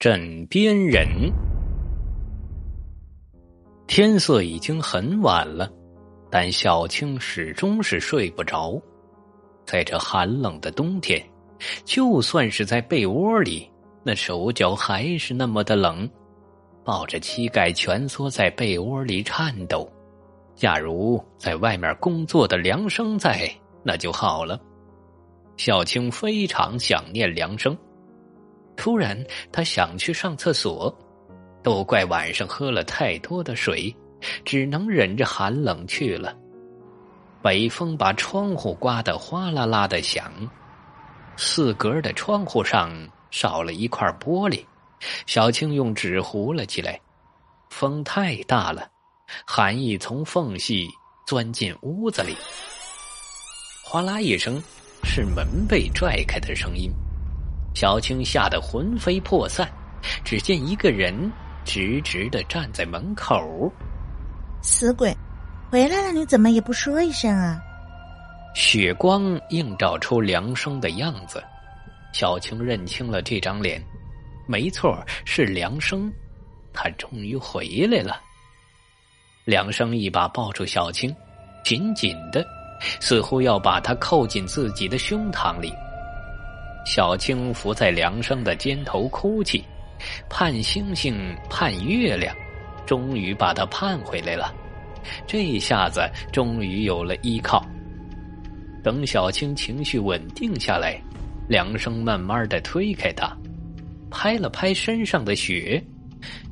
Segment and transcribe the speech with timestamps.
[0.00, 1.08] 枕边人。
[3.88, 5.68] 天色已经很晚了，
[6.30, 8.80] 但小青始终是睡不着。
[9.66, 11.20] 在这寒冷的冬天，
[11.84, 13.68] 就算是在被窝里，
[14.04, 16.08] 那手脚还是那么的冷，
[16.84, 19.90] 抱着膝盖蜷缩在被窝里颤抖。
[20.54, 23.52] 假如在外面工作的梁生在，
[23.82, 24.60] 那就好了。
[25.56, 27.76] 小青非常想念梁生。
[28.78, 29.22] 突然，
[29.52, 30.96] 他想去上厕所，
[31.64, 33.94] 都怪晚上喝了太多的水，
[34.44, 36.34] 只能忍着寒冷去了。
[37.42, 40.32] 北风把窗户刮得哗啦啦的响，
[41.36, 42.96] 四格的窗户上
[43.32, 44.64] 少了一块玻璃，
[45.26, 46.98] 小青用纸糊了起来。
[47.70, 48.88] 风太大了，
[49.44, 50.88] 寒意从缝隙
[51.26, 52.36] 钻进屋子里。
[53.84, 54.62] 哗啦一声，
[55.02, 56.92] 是门被拽开的声音。
[57.78, 59.70] 小青吓得魂飞魄散，
[60.24, 61.30] 只见一个人
[61.64, 63.72] 直直的站在门口。
[64.60, 65.16] 死鬼，
[65.70, 66.10] 回来了！
[66.10, 67.56] 你怎么也不说一声啊？
[68.52, 71.40] 血光映照出梁生的样子，
[72.12, 73.80] 小青认清了这张脸，
[74.48, 76.12] 没错，是梁生，
[76.72, 78.20] 他终于回来了。
[79.44, 81.14] 梁生一把抱住小青，
[81.62, 82.44] 紧紧的，
[82.98, 85.72] 似乎要把她扣进自己的胸膛里。
[86.88, 89.62] 小青伏在梁生的肩头哭泣，
[90.26, 92.34] 盼星星盼月亮，
[92.86, 94.54] 终于把他盼回来了。
[95.26, 96.00] 这一下子
[96.32, 97.62] 终于有了依靠。
[98.82, 100.98] 等小青情绪稳定下来，
[101.46, 103.36] 梁生慢慢的推开他，
[104.10, 105.84] 拍了拍身上的血，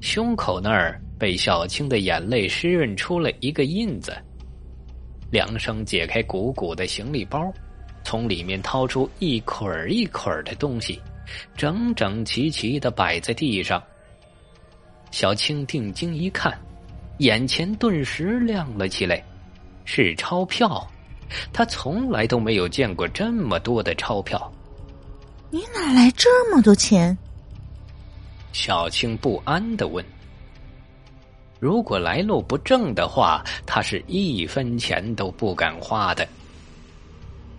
[0.00, 4.16] 胸口那儿被小青的眼泪湿润出了一个印子。
[5.30, 7.52] 梁生解开鼓鼓的行李包。
[8.12, 11.00] 从里面掏出一捆儿一捆儿的东西，
[11.56, 13.82] 整整齐齐的摆在地上。
[15.10, 16.52] 小青定睛一看，
[17.20, 19.24] 眼前顿时亮了起来，
[19.86, 20.86] 是钞票。
[21.54, 24.52] 他从来都没有见过这么多的钞票。
[25.48, 27.16] 你哪来这么多钱？
[28.52, 30.04] 小青不安的问。
[31.58, 36.28] 如果来路不正的话，他是一分钱都不敢花的。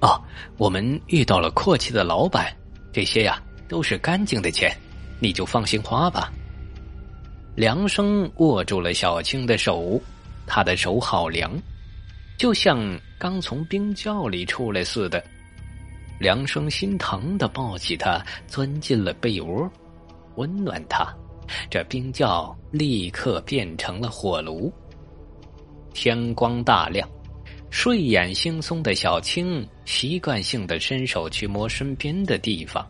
[0.00, 0.20] 哦，
[0.56, 2.54] 我们遇到了阔气的老板，
[2.92, 4.72] 这些呀都是干净的钱，
[5.18, 6.32] 你就放心花吧。
[7.56, 10.00] 梁生握住了小青的手，
[10.46, 11.50] 他的手好凉，
[12.36, 12.78] 就像
[13.18, 15.22] 刚从冰窖里出来似的。
[16.20, 19.68] 梁生心疼的抱起他，钻进了被窝，
[20.36, 21.06] 温暖他。
[21.70, 24.72] 这冰窖立刻变成了火炉。
[25.94, 27.08] 天光大亮。
[27.70, 32.88] 睡眼惺忪的小青习惯性的伸手去摸身边的地方，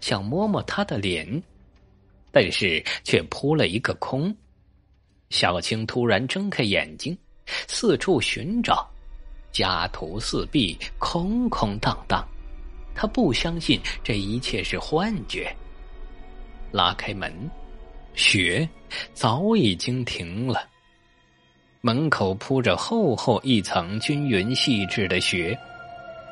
[0.00, 1.42] 想摸摸他的脸，
[2.30, 4.34] 但是却扑了一个空。
[5.30, 7.16] 小青突然睁开眼睛，
[7.68, 8.88] 四处寻找，
[9.52, 12.26] 家徒四壁，空空荡荡。
[12.94, 15.54] 他不相信这一切是幻觉。
[16.72, 17.32] 拉开门，
[18.14, 18.68] 雪
[19.14, 20.68] 早已经停了。
[21.86, 25.56] 门口铺着厚厚一层均匀细致的雪，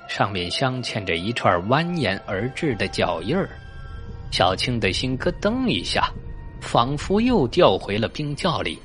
[0.08, 3.48] 上面镶嵌着一串蜿蜒而至的脚印儿。
[4.32, 6.12] 小青的心咯噔一下，
[6.60, 8.76] 仿佛又掉回了冰窖里。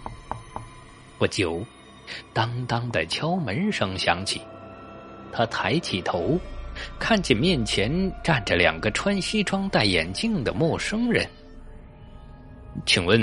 [1.17, 1.65] 不久，
[2.33, 4.39] 当当的敲门声响起，
[5.31, 6.37] 他抬起头，
[6.99, 7.91] 看见面前
[8.23, 11.27] 站着两个穿西装、戴眼镜的陌生人。
[12.85, 13.19] 请问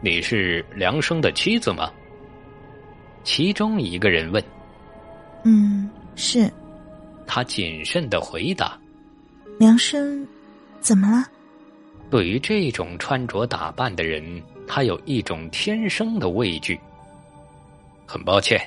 [0.00, 1.88] 你是梁生的妻子吗？
[3.24, 4.42] 其中一个人问
[5.44, 6.50] ：“嗯，是。”
[7.26, 8.78] 他谨慎的回答
[9.60, 10.26] ：“梁生，
[10.80, 11.24] 怎么了？”
[12.10, 16.78] 对于这种穿着打扮的人，他有一种天生的畏惧。
[18.06, 18.58] 很抱歉，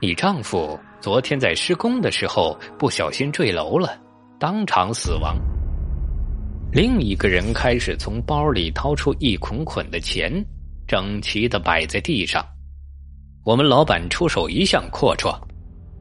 [0.00, 4.00] 你丈夫昨天在施工的时候不小心坠楼了，
[4.38, 5.36] 当场死亡。
[6.70, 10.32] 另一个人开始从包里掏出一捆捆的钱，
[10.86, 12.46] 整齐的摆在地上。
[13.44, 15.38] 我们老板出手一向阔绰，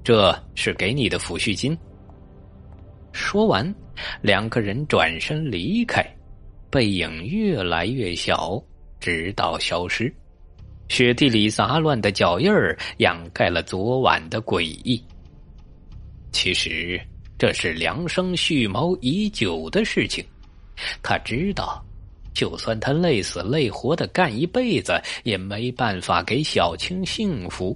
[0.03, 1.77] 这是给你的抚恤金。
[3.13, 3.73] 说完，
[4.21, 6.05] 两个人转身离开，
[6.69, 8.61] 背影越来越小，
[8.99, 10.13] 直到消失。
[10.89, 15.01] 雪地里杂乱的脚印儿掩盖了昨晚的诡异。
[16.31, 16.99] 其实，
[17.37, 20.23] 这是梁生蓄谋已久的事情，
[21.01, 21.83] 他知道。
[22.37, 24.93] 就算他累死累活的干一辈子，
[25.23, 27.75] 也没办法给小青幸福。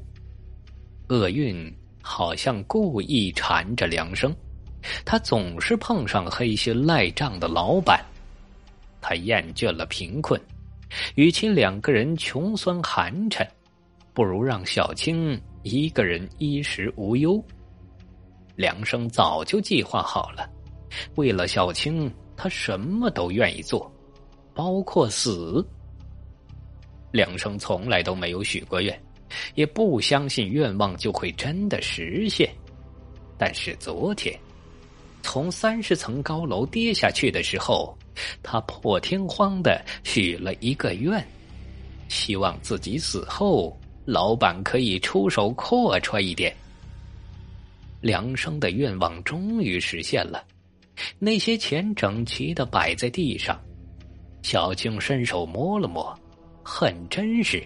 [1.07, 4.31] 厄运好像故意缠着梁生，
[5.03, 8.05] 他总是碰上黑心赖账的老板。
[9.01, 10.39] 他厌倦了贫困，
[11.15, 13.43] 与其两个人穷酸寒碜，
[14.13, 17.43] 不如让小青一个人衣食无忧。
[18.55, 20.47] 梁生早就计划好了，
[21.15, 23.90] 为了小青，他什么都愿意做，
[24.61, 25.65] 包括死。
[27.11, 29.01] 梁生从来都没有许过愿，
[29.55, 32.47] 也不相信愿望就会真的实现。
[33.39, 34.39] 但是昨天，
[35.23, 37.97] 从三十层高楼跌下去的时候，
[38.43, 41.25] 他破天荒的许了一个愿，
[42.07, 43.75] 希望自己死后，
[44.05, 46.55] 老板可以出手阔绰一点。
[47.99, 50.45] 梁生的愿望终于实现了，
[51.17, 53.59] 那些钱整齐的摆在地上，
[54.41, 56.17] 小青伸手摸了摸。
[56.63, 57.63] 很真实，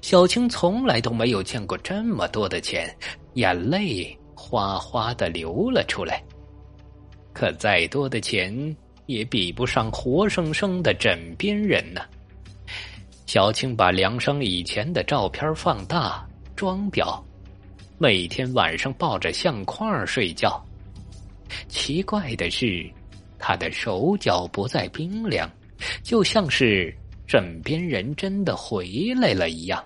[0.00, 2.92] 小青从来都没有见过这么多的钱，
[3.34, 6.22] 眼泪哗哗的流了出来。
[7.32, 12.00] 可再多的钱也比不上活生生的枕边人呢。
[13.26, 17.20] 小青把梁生以前的照片放大装裱，
[17.98, 20.64] 每天晚上抱着相框睡觉。
[21.68, 22.90] 奇怪的是，
[23.38, 25.50] 他的手脚不再冰凉，
[26.02, 26.94] 就像是。
[27.26, 29.82] 枕边人真的回来了一样。